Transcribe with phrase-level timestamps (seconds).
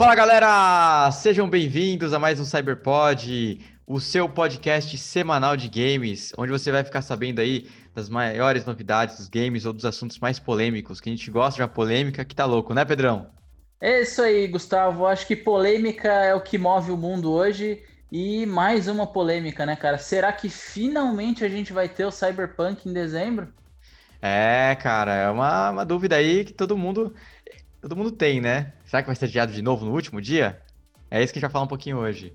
[0.00, 6.50] Fala galera, sejam bem-vindos a mais um Cyberpod, o seu podcast semanal de games, onde
[6.50, 11.02] você vai ficar sabendo aí das maiores novidades dos games ou dos assuntos mais polêmicos,
[11.02, 13.26] que a gente gosta de uma polêmica que tá louco, né, Pedrão?
[13.78, 15.04] É isso aí, Gustavo.
[15.04, 17.82] Acho que polêmica é o que move o mundo hoje.
[18.10, 19.98] E mais uma polêmica, né, cara?
[19.98, 23.52] Será que finalmente a gente vai ter o Cyberpunk em dezembro?
[24.22, 27.14] É, cara, é uma, uma dúvida aí que todo mundo
[27.80, 28.72] todo mundo tem, né?
[28.84, 30.60] Será que vai ser adiado de novo no último dia?
[31.10, 32.32] É isso que a gente vai falar um pouquinho hoje.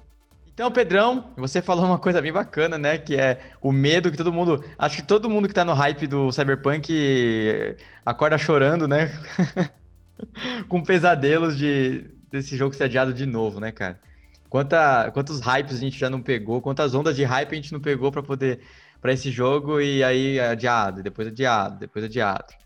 [0.54, 2.98] Então, Pedrão, você falou uma coisa bem bacana, né?
[2.98, 4.64] Que é o medo que todo mundo.
[4.78, 9.12] Acho que todo mundo que tá no hype do Cyberpunk acorda chorando, né?
[10.70, 14.00] Com pesadelos de desse jogo ser adiado de novo, né, cara?
[14.50, 17.80] Quanta, quantos hypes a gente já não pegou, quantas ondas de hype a gente não
[17.80, 18.62] pegou para poder
[19.02, 22.65] para esse jogo e aí adiado, depois adiado, depois adiado.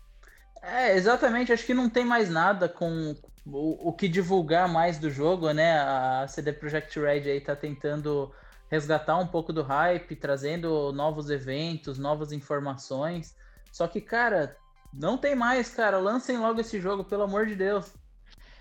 [0.62, 1.52] É, exatamente.
[1.52, 3.14] Acho que não tem mais nada com
[3.46, 5.78] o, o que divulgar mais do jogo, né?
[5.80, 8.32] A CD Projekt Red aí tá tentando
[8.70, 13.34] resgatar um pouco do hype, trazendo novos eventos, novas informações.
[13.72, 14.56] Só que, cara,
[14.92, 15.98] não tem mais, cara.
[15.98, 17.92] Lancem logo esse jogo, pelo amor de Deus.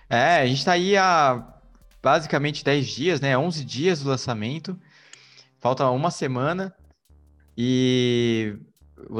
[0.09, 1.53] É, a gente tá aí há
[2.01, 3.37] basicamente 10 dias, né?
[3.37, 4.79] 11 dias do lançamento.
[5.59, 6.73] Falta uma semana.
[7.57, 8.57] E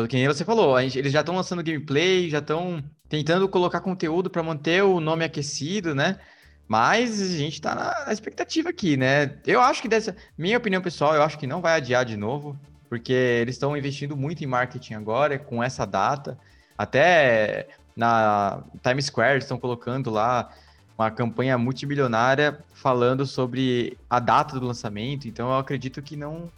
[0.08, 4.30] que nem você falou, gente, eles já estão lançando gameplay, já estão tentando colocar conteúdo
[4.30, 6.20] para manter o nome aquecido, né?
[6.68, 9.40] Mas a gente tá na, na, expectativa aqui, né?
[9.46, 10.16] Eu acho que dessa.
[10.38, 12.58] Minha opinião pessoal, eu acho que não vai adiar de novo,
[12.88, 16.38] porque eles estão investindo muito em marketing agora, com essa data.
[16.78, 20.52] Até na Times Square estão colocando lá
[20.98, 26.52] uma campanha multimilionária falando sobre a data do lançamento, então eu acredito que não,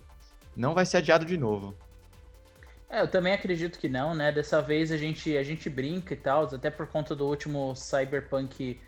[0.58, 1.75] não vai ser adiado de novo.
[2.92, 4.34] É, eu também acredito que não, né?
[4.34, 8.81] Dessa vez a gente, a gente brinca e tal, até por conta do último Cyberpunk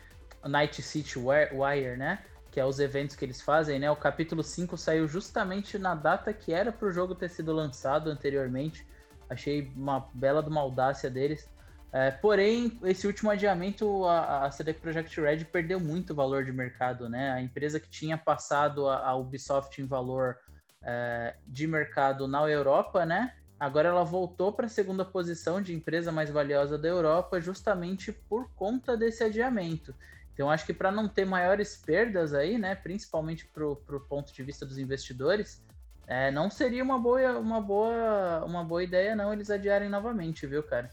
[0.43, 2.21] Night City Wire, né?
[2.51, 3.89] Que é os eventos que eles fazem, né?
[3.89, 8.09] O capítulo 5 saiu justamente na data que era para o jogo ter sido lançado
[8.09, 8.85] anteriormente.
[9.29, 11.49] Achei uma bela de uma audácia deles.
[11.93, 17.07] É, porém, esse último adiamento, a, a CD Projekt Red perdeu muito valor de mercado,
[17.07, 17.31] né?
[17.31, 20.35] A empresa que tinha passado a, a Ubisoft em valor
[20.81, 23.33] é, de mercado na Europa, né?
[23.59, 28.49] Agora ela voltou para a segunda posição de empresa mais valiosa da Europa, justamente por
[28.55, 29.93] conta desse adiamento.
[30.33, 34.43] Então acho que para não ter maiores perdas aí, né, principalmente para o ponto de
[34.43, 35.63] vista dos investidores,
[36.07, 40.63] é, não seria uma boa, uma boa, uma boa ideia não eles adiarem novamente, viu,
[40.63, 40.89] cara?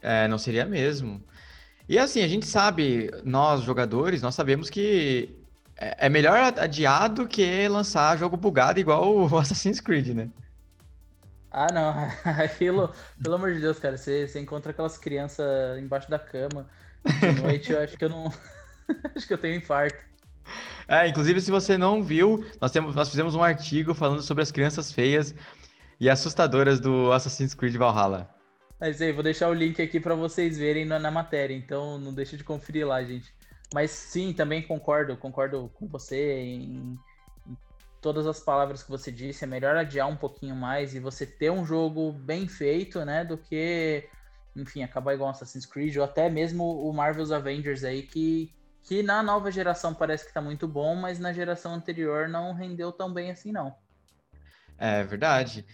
[0.00, 1.22] É, não seria mesmo.
[1.88, 5.36] E assim, a gente sabe, nós jogadores, nós sabemos que
[5.76, 10.30] é, é melhor adiado que lançar jogo bugado igual o Assassin's Creed, né?
[11.52, 11.92] Ah, não.
[12.42, 12.92] Aquilo,
[13.22, 16.66] pelo amor de Deus, cara, você, você encontra aquelas crianças embaixo da cama
[17.04, 18.32] de noite, eu acho que eu não.
[19.14, 19.98] acho que eu tenho infarto.
[20.88, 24.50] É, inclusive, se você não viu, nós, temos, nós fizemos um artigo falando sobre as
[24.50, 25.34] crianças feias
[26.00, 28.28] e assustadoras do Assassin's Creed Valhalla.
[28.80, 32.12] Mas aí, vou deixar o link aqui para vocês verem na, na, matéria, então não
[32.12, 33.32] deixe de conferir lá, gente.
[33.72, 36.98] Mas sim, também concordo, concordo com você em
[38.02, 41.50] todas as palavras que você disse, é melhor adiar um pouquinho mais e você ter
[41.50, 44.04] um jogo bem feito, né, do que,
[44.56, 48.52] enfim, acabar igual Assassin's Creed ou até mesmo o Marvel's Avengers aí, que,
[48.82, 52.90] que na nova geração parece que tá muito bom, mas na geração anterior não rendeu
[52.90, 53.72] tão bem assim, não.
[54.76, 55.64] É verdade.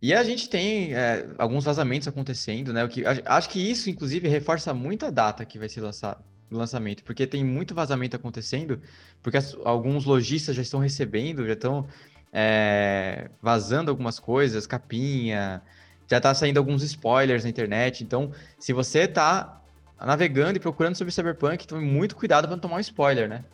[0.00, 2.82] E a gente tem é, alguns vazamentos acontecendo, né?
[2.82, 6.56] O que, acho que isso, inclusive, reforça muito a data que vai ser lançado do
[6.56, 8.80] lançamento, porque tem muito vazamento acontecendo,
[9.22, 11.86] porque as, alguns lojistas já estão recebendo, já estão
[12.32, 15.62] é, vazando algumas coisas, capinha,
[16.08, 18.02] já está saindo alguns spoilers na internet.
[18.04, 19.60] Então, se você está
[20.00, 23.44] navegando e procurando sobre Cyberpunk, tome muito cuidado para não tomar um spoiler, né?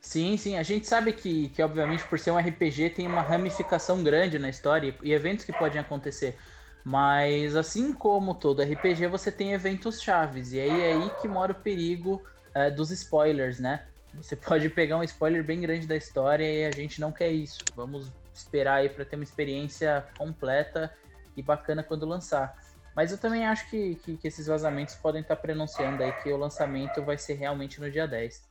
[0.00, 0.56] Sim, sim.
[0.56, 4.48] A gente sabe que, que, obviamente, por ser um RPG, tem uma ramificação grande na
[4.48, 6.36] história e eventos que podem acontecer.
[6.84, 10.52] Mas assim como todo RPG, você tem eventos chaves.
[10.52, 12.22] E aí é aí que mora o perigo
[12.54, 13.84] é, dos spoilers, né?
[14.14, 17.58] Você pode pegar um spoiler bem grande da história e a gente não quer isso.
[17.76, 20.92] Vamos esperar aí para ter uma experiência completa
[21.36, 22.56] e bacana quando lançar.
[22.94, 26.36] Mas eu também acho que, que, que esses vazamentos podem estar prenunciando aí que o
[26.36, 28.48] lançamento vai ser realmente no dia 10.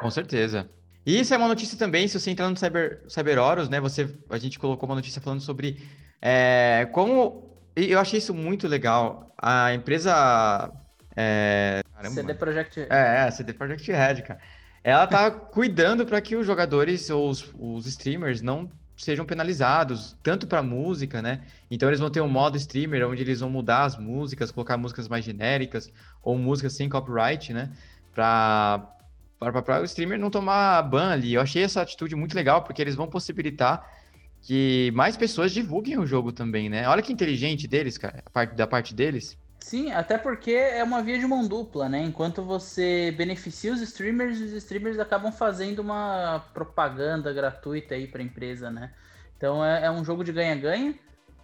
[0.00, 0.68] Com certeza.
[1.04, 3.78] E isso é uma notícia também, se você entrar no Cyber, Cyber Horus, né?
[3.80, 5.86] Você, a gente colocou uma notícia falando sobre
[6.26, 7.52] é, como.
[7.76, 9.30] Eu achei isso muito legal.
[9.36, 10.72] A empresa.
[11.14, 12.86] É, caramba, CD Projekt Red.
[12.88, 14.40] É, é, CD Projekt Red, cara.
[14.82, 20.46] Ela tá cuidando para que os jogadores ou os, os streamers não sejam penalizados, tanto
[20.46, 21.42] para música, né?
[21.70, 25.08] Então eles vão ter um modo streamer onde eles vão mudar as músicas, colocar músicas
[25.08, 25.92] mais genéricas
[26.22, 27.70] ou músicas sem copyright, né?
[28.14, 28.88] Para
[29.38, 31.34] para o streamer não tomar ban ali.
[31.34, 33.86] Eu achei essa atitude muito legal, porque eles vão possibilitar
[34.44, 36.86] que mais pessoas divulguem o jogo também, né?
[36.86, 38.22] Olha que inteligente deles, cara,
[38.54, 39.38] da parte deles.
[39.58, 42.02] Sim, até porque é uma via de mão dupla, né?
[42.02, 48.24] Enquanto você beneficia os streamers, os streamers acabam fazendo uma propaganda gratuita aí para a
[48.24, 48.92] empresa, né?
[49.38, 50.94] Então é, é, um jogo de ganha-ganha.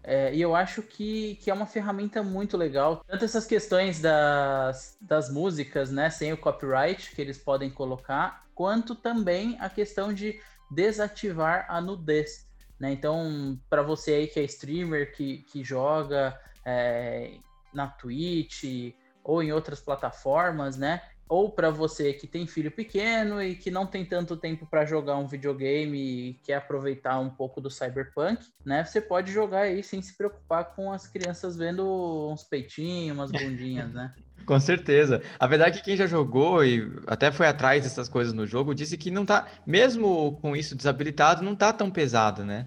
[0.05, 3.03] É, e eu acho que, que é uma ferramenta muito legal.
[3.06, 8.94] Tanto essas questões das, das músicas, né, sem o copyright que eles podem colocar, quanto
[8.94, 10.38] também a questão de
[10.70, 12.50] desativar a nudez.
[12.81, 12.93] Né?
[12.93, 17.35] Então, para você aí que é streamer, que, que joga é,
[17.75, 21.03] na Twitch ou em outras plataformas, né?
[21.29, 25.17] Ou para você que tem filho pequeno e que não tem tanto tempo para jogar
[25.17, 28.82] um videogame e quer aproveitar um pouco do cyberpunk, né?
[28.82, 33.93] Você pode jogar aí sem se preocupar com as crianças vendo uns peitinhos, umas bundinhas,
[33.93, 34.12] né?
[34.50, 35.23] Com certeza.
[35.38, 38.75] A verdade é que quem já jogou e até foi atrás dessas coisas no jogo
[38.75, 42.67] disse que não tá, mesmo com isso desabilitado, não tá tão pesado, né?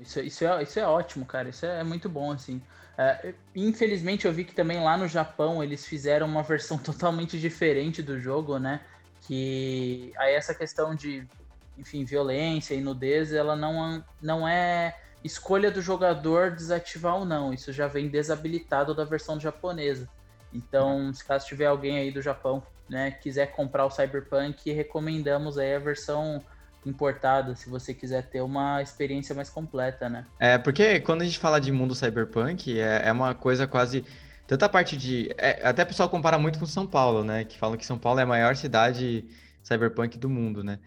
[0.00, 1.50] Isso, isso, é, isso é ótimo, cara.
[1.50, 2.62] Isso é muito bom, assim.
[2.96, 8.02] É, infelizmente eu vi que também lá no Japão eles fizeram uma versão totalmente diferente
[8.02, 8.80] do jogo, né?
[9.20, 11.28] Que aí essa questão de,
[11.76, 17.52] enfim, violência e nudez, ela não, não é escolha do jogador desativar ou não.
[17.52, 20.08] Isso já vem desabilitado da versão japonesa.
[20.52, 25.74] Então, se caso tiver alguém aí do Japão, né, quiser comprar o Cyberpunk, recomendamos aí
[25.74, 26.42] a versão
[26.84, 30.26] importada, se você quiser ter uma experiência mais completa, né?
[30.38, 34.04] É, porque quando a gente fala de mundo cyberpunk, é, é uma coisa quase.
[34.46, 35.30] Tanta parte de.
[35.36, 37.44] É, até o pessoal compara muito com São Paulo, né?
[37.44, 39.24] Que falam que São Paulo é a maior cidade
[39.62, 40.78] cyberpunk do mundo, né?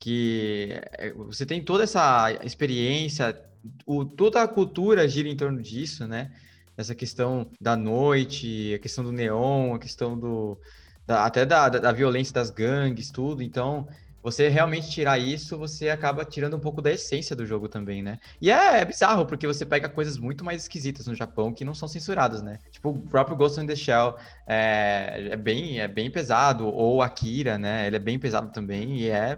[0.00, 3.38] Que é, você tem toda essa experiência,
[3.86, 6.32] o, toda a cultura gira em torno disso, né?
[6.76, 10.58] Essa questão da noite, a questão do neon, a questão do.
[11.06, 13.42] Da, até da, da, da violência das gangues, tudo.
[13.42, 13.86] Então,
[14.22, 18.20] você realmente tirar isso, você acaba tirando um pouco da essência do jogo também, né?
[18.40, 21.74] E é, é, bizarro, porque você pega coisas muito mais esquisitas no Japão que não
[21.74, 22.58] são censuradas, né?
[22.70, 24.16] Tipo, o próprio Ghost in the Shell
[24.46, 27.86] é, é, bem, é bem pesado, ou Akira, né?
[27.86, 29.36] Ele é bem pesado também, e é...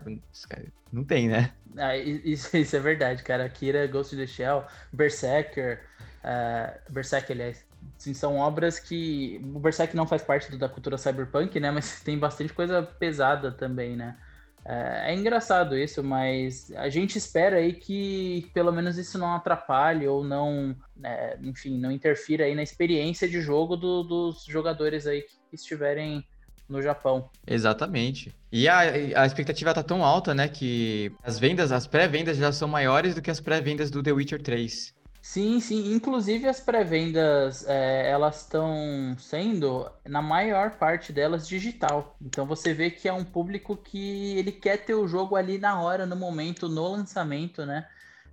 [0.92, 1.52] Não tem, né?
[1.78, 3.46] Ah, isso, isso, é verdade, cara.
[3.46, 5.80] Akira, Ghost in the Shell, Berserker...
[6.24, 7.66] Uh, Berserk, aliás,
[7.98, 9.40] são obras que.
[9.54, 11.70] O Berserk não faz parte da cultura cyberpunk, né?
[11.70, 14.16] Mas tem bastante coisa pesada também, né?
[14.64, 20.08] É, é, engraçado isso, mas a gente espera aí que pelo menos isso não atrapalhe
[20.08, 25.20] ou não, é, enfim, não interfira aí na experiência de jogo do, dos jogadores aí
[25.20, 26.26] que estiverem
[26.66, 27.28] no Japão.
[27.46, 28.34] Exatamente.
[28.50, 32.66] E a, a expectativa tá tão alta, né, que as vendas, as pré-vendas já são
[32.66, 34.94] maiores do que as pré-vendas do The Witcher 3.
[35.26, 35.94] Sim, sim.
[35.94, 42.14] Inclusive as pré-vendas, é, elas estão sendo, na maior parte delas, digital.
[42.20, 45.80] Então você vê que é um público que ele quer ter o jogo ali na
[45.80, 47.86] hora, no momento, no lançamento, né?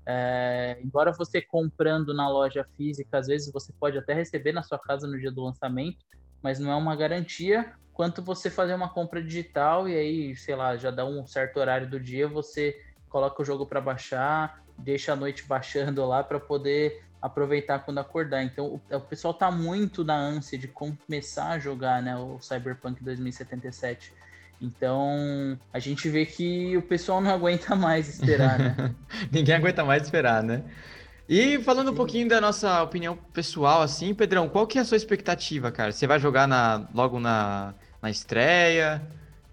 [0.06, 4.78] É, embora você comprando na loja física, às vezes você pode até receber na sua
[4.78, 5.98] casa no dia do lançamento,
[6.44, 7.74] mas não é uma garantia.
[7.94, 11.90] Quanto você fazer uma compra digital e aí, sei lá, já dá um certo horário
[11.90, 12.76] do dia, você
[13.08, 18.44] coloca o jogo para baixar, deixa a noite baixando lá para poder aproveitar quando acordar.
[18.44, 23.04] Então o, o, pessoal tá muito na ânsia de começar a jogar, né, o Cyberpunk
[23.04, 24.14] 2077.
[24.60, 28.96] Então a gente vê que o pessoal não aguenta mais esperar, né?
[29.32, 30.64] Ninguém aguenta mais esperar, né?
[31.30, 31.94] E falando Sim.
[31.94, 35.92] um pouquinho da nossa opinião pessoal, assim, Pedrão, qual que é a sua expectativa, cara?
[35.92, 39.02] Você vai jogar na, logo na, na estreia?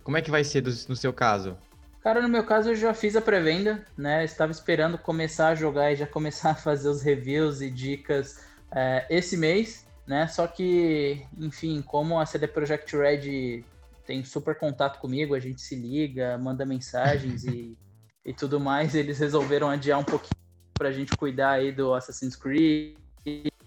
[0.02, 1.56] Como é que vai ser do, no seu caso?
[2.00, 4.24] Cara, no meu caso eu já fiz a pré-venda, né?
[4.24, 9.06] Estava esperando começar a jogar e já começar a fazer os reviews e dicas é,
[9.10, 10.26] esse mês, né?
[10.28, 13.64] Só que, enfim, como a CD Projekt Red
[14.06, 17.76] tem super contato comigo, a gente se liga, manda mensagens e,
[18.24, 20.38] e tudo mais, eles resolveram adiar um pouquinho
[20.74, 22.96] para a gente cuidar aí do Assassin's Creed,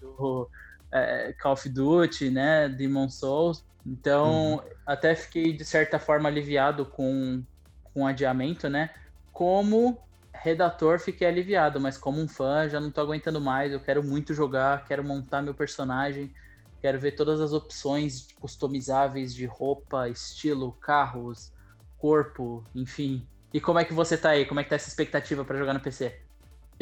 [0.00, 0.48] do
[0.90, 2.68] é, Call of Duty, né?
[2.68, 3.62] Demon Souls.
[3.86, 4.60] Então, uhum.
[4.86, 7.44] até fiquei de certa forma aliviado com
[7.92, 8.90] com adiamento, né?
[9.32, 9.98] Como
[10.34, 14.34] redator fiquei aliviado, mas como um fã já não tô aguentando mais, eu quero muito
[14.34, 16.32] jogar, quero montar meu personagem,
[16.80, 21.52] quero ver todas as opções customizáveis de roupa, estilo, carros,
[21.96, 23.28] corpo, enfim.
[23.52, 24.46] E como é que você tá aí?
[24.46, 26.31] Como é que tá essa expectativa para jogar no PC?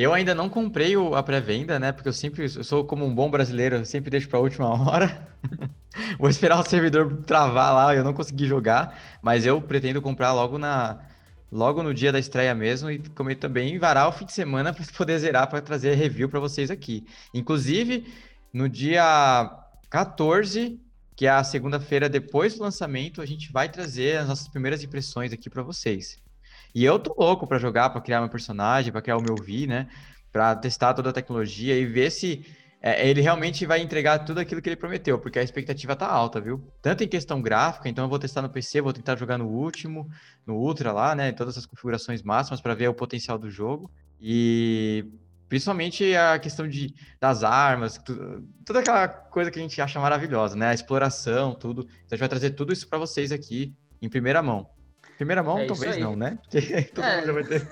[0.00, 1.92] Eu ainda não comprei a pré-venda, né?
[1.92, 4.66] Porque eu sempre eu sou como um bom brasileiro, eu sempre deixo para a última
[4.88, 5.28] hora.
[6.18, 10.56] Vou esperar o servidor travar lá, eu não consegui jogar, mas eu pretendo comprar logo
[10.56, 11.00] na
[11.52, 14.86] logo no dia da estreia mesmo e comer também varar o fim de semana para
[14.96, 17.06] poder zerar para trazer review para vocês aqui.
[17.34, 18.10] Inclusive,
[18.54, 19.50] no dia
[19.90, 20.80] 14,
[21.14, 25.30] que é a segunda-feira depois do lançamento, a gente vai trazer as nossas primeiras impressões
[25.30, 26.16] aqui para vocês.
[26.74, 29.66] E eu tô louco para jogar, para criar meu personagem, para criar o meu V,
[29.66, 29.88] né?
[30.32, 32.44] Para testar toda a tecnologia e ver se
[32.82, 36.40] é, ele realmente vai entregar tudo aquilo que ele prometeu, porque a expectativa tá alta,
[36.40, 36.62] viu?
[36.80, 40.08] Tanto em questão gráfica, então eu vou testar no PC, vou tentar jogar no último,
[40.46, 41.30] no Ultra lá, né?
[41.32, 43.90] Todas as configurações máximas para ver o potencial do jogo.
[44.18, 45.04] E
[45.46, 50.56] principalmente a questão de, das armas, tudo, toda aquela coisa que a gente acha maravilhosa,
[50.56, 50.68] né?
[50.68, 51.82] A exploração, tudo.
[51.82, 54.66] Então a gente vai trazer tudo isso para vocês aqui em primeira mão.
[55.20, 56.38] Primeira mão, é talvez não, né?
[56.50, 57.16] Porque todo é.
[57.16, 57.66] mundo já vai ter.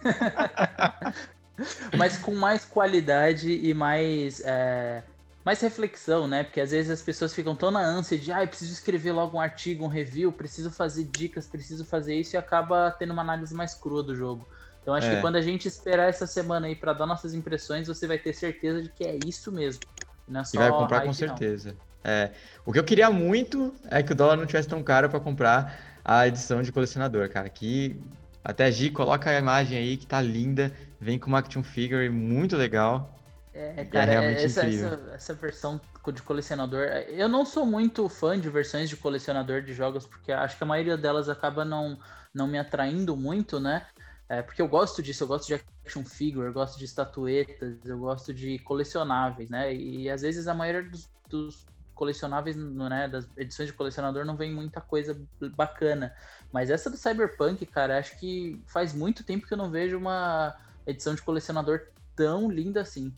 [1.97, 5.03] Mas com mais qualidade e mais, é,
[5.43, 6.45] mais reflexão, né?
[6.45, 9.41] Porque às vezes as pessoas ficam tão na ânsia de, ah, preciso escrever logo um
[9.41, 13.73] artigo, um review, preciso fazer dicas, preciso fazer isso, e acaba tendo uma análise mais
[13.73, 14.47] crua do jogo.
[14.83, 15.15] Então acho é.
[15.15, 18.35] que quando a gente esperar essa semana aí para dar nossas impressões, você vai ter
[18.35, 19.81] certeza de que é isso mesmo.
[20.29, 21.75] Não é só e vai comprar com certeza.
[22.05, 22.31] É,
[22.67, 25.98] o que eu queria muito é que o dólar não tivesse tão caro para comprar
[26.09, 27.51] a edição de colecionador, cara.
[27.51, 28.01] Que
[28.43, 30.73] até Gi coloca a imagem aí que tá linda.
[30.99, 33.15] Vem com uma action figure muito legal.
[33.53, 34.95] É, é cara, é realmente essa, incrível.
[34.95, 35.79] Essa, essa versão
[36.11, 36.81] de colecionador.
[37.09, 40.67] Eu não sou muito fã de versões de colecionador de jogos, porque acho que a
[40.67, 41.99] maioria delas acaba não,
[42.33, 43.87] não me atraindo muito, né?
[44.31, 47.99] É, porque eu gosto disso, eu gosto de action figure, eu gosto de estatuetas, eu
[47.99, 49.75] gosto de colecionáveis, né?
[49.75, 51.67] E às vezes a maioria dos, dos
[51.99, 55.21] colecionáveis, né, das edições de colecionador não vem muita coisa
[55.57, 56.15] bacana.
[56.53, 60.55] Mas essa do Cyberpunk, cara, acho que faz muito tempo que eu não vejo uma
[60.87, 61.81] edição de colecionador
[62.15, 63.13] tão linda assim.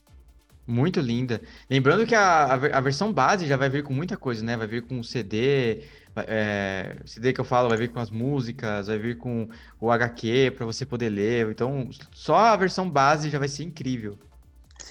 [0.66, 1.42] Muito linda.
[1.68, 4.56] Lembrando que a, a, versão base já vai vir com muita coisa, né?
[4.56, 5.84] Vai vir com CD,
[6.16, 9.48] é, CD que eu falo, vai vir com as músicas, vai vir com
[9.80, 11.50] o HQ para você poder ler.
[11.50, 14.18] Então, só a versão base já vai ser incrível.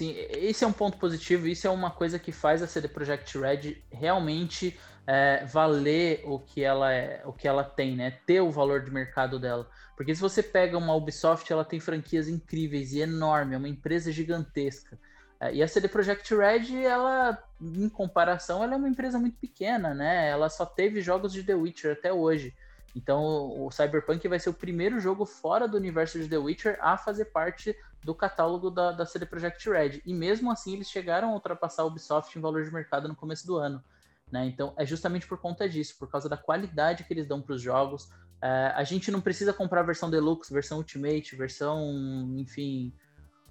[0.00, 3.36] Sim, esse é um ponto positivo, isso é uma coisa que faz a CD Projekt
[3.38, 8.12] Red realmente é, valer o que ela é, o que ela tem, né?
[8.24, 9.68] Ter o valor de mercado dela.
[9.94, 14.10] Porque se você pega uma Ubisoft, ela tem franquias incríveis e enorme, é uma empresa
[14.10, 14.98] gigantesca.
[15.38, 19.92] É, e a CD Projekt Red, ela, em comparação, ela é uma empresa muito pequena,
[19.92, 20.30] né?
[20.30, 22.54] Ela só teve jogos de The Witcher até hoje.
[22.94, 23.22] Então,
[23.64, 27.26] o Cyberpunk vai ser o primeiro jogo fora do universo de The Witcher a fazer
[27.26, 30.02] parte do catálogo da, da CD Projekt Red.
[30.04, 33.46] E mesmo assim, eles chegaram a ultrapassar a Ubisoft em valor de mercado no começo
[33.46, 33.82] do ano.
[34.30, 34.46] Né?
[34.46, 37.62] Então, é justamente por conta disso, por causa da qualidade que eles dão para os
[37.62, 38.08] jogos.
[38.42, 42.92] É, a gente não precisa comprar a versão Deluxe, versão Ultimate, versão, enfim,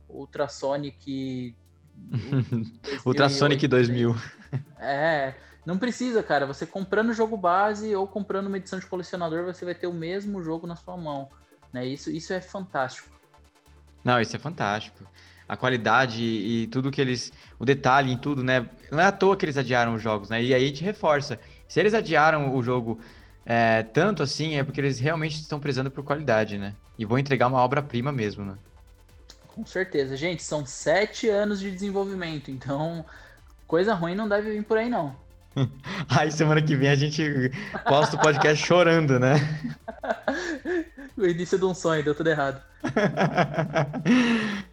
[0.09, 1.55] Ultrasonic.
[2.09, 4.15] 2000, Ultrasonic 2000.
[4.79, 5.35] É,
[5.65, 6.45] não precisa, cara.
[6.45, 9.93] Você comprando o jogo base ou comprando uma edição de colecionador, você vai ter o
[9.93, 11.29] mesmo jogo na sua mão.
[11.71, 11.85] Né?
[11.85, 13.09] Isso, isso é fantástico.
[14.03, 15.05] Não, isso é fantástico.
[15.47, 17.31] A qualidade e tudo que eles.
[17.57, 18.69] O detalhe em tudo, né?
[18.91, 20.41] Não é à toa que eles adiaram os jogos, né?
[20.41, 21.39] E aí a gente reforça.
[21.67, 22.99] Se eles adiaram o jogo
[23.45, 26.75] é, tanto assim, é porque eles realmente estão prezando por qualidade, né?
[26.97, 28.55] E vão entregar uma obra-prima mesmo, né?
[29.47, 30.15] Com certeza.
[30.15, 33.03] Gente, são sete anos de desenvolvimento, então
[33.67, 35.15] coisa ruim não deve vir por aí, não.
[36.09, 37.51] Aí semana que vem a gente
[37.87, 39.35] posta o podcast chorando, né?
[41.17, 42.61] o início de um sonho, deu tudo errado.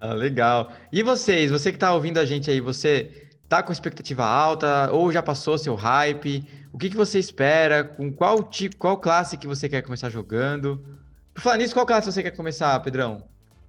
[0.00, 0.72] ah, legal.
[0.92, 5.12] E vocês, você que tá ouvindo a gente aí, você tá com expectativa alta ou
[5.12, 6.46] já passou seu hype?
[6.72, 7.84] O que, que você espera?
[7.84, 10.84] Com qual tipo, qual classe que você quer começar jogando?
[11.32, 13.22] Por falar nisso, qual classe você quer começar, Pedrão?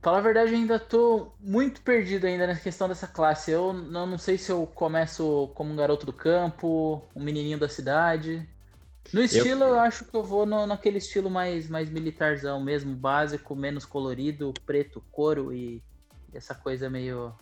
[0.08, 3.52] Falar a verdade, eu ainda tô muito perdido ainda na questão dessa classe.
[3.52, 7.68] Eu não, não sei se eu começo como um garoto do campo, um menininho da
[7.68, 8.48] cidade.
[9.12, 12.96] No estilo, eu, eu acho que eu vou no, naquele estilo mais, mais militarzão mesmo,
[12.96, 15.84] básico, menos colorido, preto, couro e
[16.34, 17.36] essa coisa meio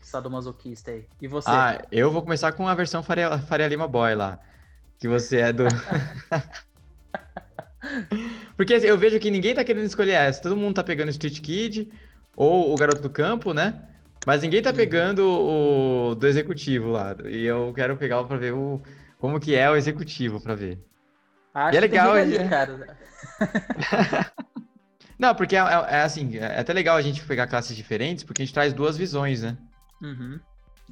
[0.00, 1.04] sadomasoquista aí.
[1.20, 1.50] E você?
[1.50, 4.38] Ah, eu vou começar com a versão Faria, Faria Lima Boy lá.
[4.98, 5.64] Que você é do.
[8.56, 10.40] Porque assim, eu vejo que ninguém tá querendo escolher essa.
[10.40, 11.90] Todo mundo tá pegando Street Kid
[12.36, 13.82] ou o Garoto do Campo, né?
[14.26, 14.76] Mas ninguém tá uhum.
[14.76, 17.16] pegando o do executivo lá.
[17.24, 18.82] E eu quero pegar para ver o,
[19.18, 20.78] como que é o executivo para ver.
[21.54, 22.98] Acho e é legal, que ali, cara.
[25.18, 28.42] Não, porque é, é, é, assim, é até legal a gente pegar classes diferentes, porque
[28.42, 29.56] a gente traz duas visões, né?
[30.02, 30.38] Uhum.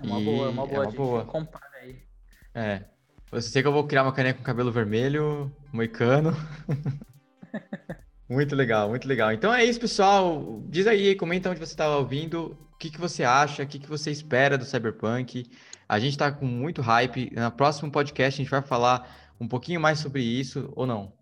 [0.01, 0.85] É uma e boa, é uma boa.
[0.85, 1.25] É uma boa.
[1.25, 1.99] compara aí.
[2.55, 2.83] É.
[3.31, 6.35] Eu sei que eu vou criar uma caneca com cabelo vermelho, moicano.
[8.29, 9.33] muito legal, muito legal.
[9.33, 10.63] Então é isso, pessoal.
[10.69, 13.89] Diz aí, comenta onde você estava ouvindo, o que, que você acha, o que, que
[13.89, 15.51] você espera do Cyberpunk.
[15.89, 17.31] A gente está com muito hype.
[17.35, 19.09] No próximo podcast a gente vai falar
[19.41, 21.13] um pouquinho mais sobre isso, ou não?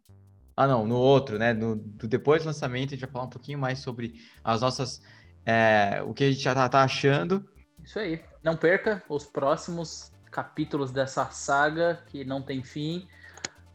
[0.56, 1.52] Ah, não, no outro, né?
[1.52, 5.02] No, do depois do lançamento, a gente vai falar um pouquinho mais sobre as nossas.
[5.44, 7.49] É, o que a gente já tá, tá achando.
[7.82, 8.23] Isso aí.
[8.42, 13.09] Não perca os próximos capítulos dessa saga que não tem fim,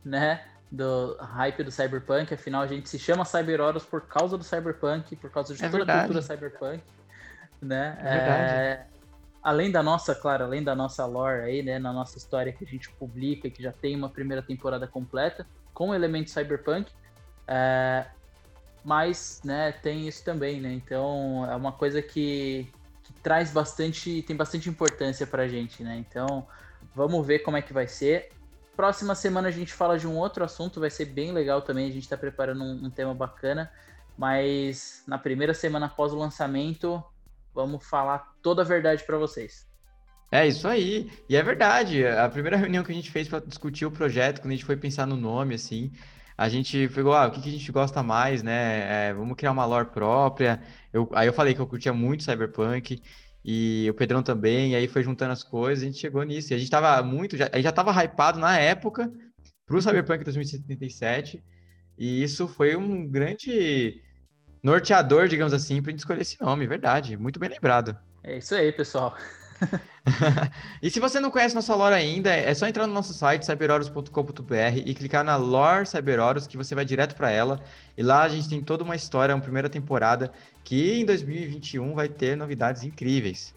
[0.04, 0.46] né?
[0.70, 2.34] Do hype do Cyberpunk.
[2.34, 5.70] Afinal, a gente se chama Cyber Horus por causa do Cyberpunk, por causa de É
[5.70, 6.00] toda verdade.
[6.00, 6.84] a cultura Cyberpunk,
[7.62, 7.98] né?
[8.02, 8.54] É verdade.
[8.54, 8.88] É,
[9.42, 12.68] além da nossa, claro, além da nossa lore aí, né, na nossa história que a
[12.68, 16.92] gente publica, que já tem uma primeira temporada completa com elementos cyberpunk,
[17.48, 18.06] é,
[18.84, 20.74] mas, né, tem isso também, né?
[20.74, 22.70] Então é uma coisa que,
[23.04, 25.96] que traz bastante, tem bastante importância pra gente, né?
[25.98, 26.46] Então
[26.94, 28.30] vamos ver como é que vai ser.
[28.78, 31.90] Próxima semana a gente fala de um outro assunto, vai ser bem legal também.
[31.90, 33.72] A gente tá preparando um, um tema bacana,
[34.16, 37.04] mas na primeira semana após o lançamento,
[37.56, 39.68] vamos falar toda a verdade pra vocês.
[40.32, 41.12] É isso aí.
[41.28, 42.06] E é verdade.
[42.06, 44.78] A primeira reunião que a gente fez para discutir o projeto, quando a gente foi
[44.78, 45.92] pensar no nome, assim,
[46.38, 49.08] a gente pegou, ah, o que que a gente gosta mais, né?
[49.08, 50.62] É, vamos criar uma lore própria.
[50.94, 53.02] Eu, aí eu falei que eu curtia muito Cyberpunk
[53.50, 54.74] e o Pedrão também.
[54.74, 56.52] E aí foi juntando as coisas, a gente chegou nisso.
[56.52, 59.10] E a gente tava muito, já, a gente já tava hypado na época
[59.66, 61.42] pro Cyberpunk 2077.
[61.98, 64.04] E isso foi um grande
[64.62, 67.16] norteador, digamos assim, pra gente escolher esse nome, verdade.
[67.16, 67.98] Muito bem lembrado.
[68.22, 69.16] É isso aí, pessoal.
[70.82, 74.78] E se você não conhece nossa lore ainda, é só entrar no nosso site cyberhoros.com.br
[74.86, 77.60] e clicar na Lore Cyberhoros que você vai direto para ela.
[77.98, 80.32] E lá a gente tem toda uma história, uma primeira temporada
[80.64, 83.56] que em 2021 vai ter novidades incríveis.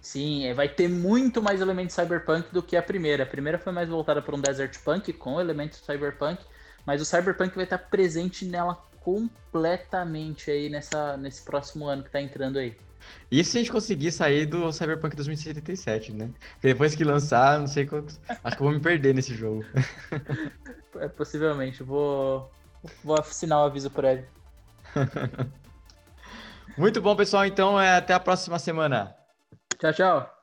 [0.00, 3.22] Sim, é, vai ter muito mais elementos cyberpunk do que a primeira.
[3.22, 6.42] A primeira foi mais voltada para um desert punk com elementos cyberpunk,
[6.84, 12.20] mas o cyberpunk vai estar presente nela completamente aí nessa, nesse próximo ano que está
[12.20, 12.76] entrando aí.
[13.30, 16.30] Isso se a gente conseguir sair do Cyberpunk 2077, né?
[16.54, 18.20] Porque depois que lançar, não sei quantos...
[18.44, 19.64] Acho que eu vou me perder nesse jogo.
[20.96, 22.52] É, possivelmente, vou,
[23.02, 24.26] vou assinar o aviso prévio.
[26.76, 27.46] Muito bom, pessoal.
[27.46, 29.14] Então, é, até a próxima semana.
[29.78, 30.41] Tchau, tchau.